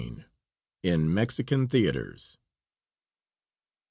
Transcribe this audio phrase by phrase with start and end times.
[0.81, 2.37] IN MEXICAN THEATERS.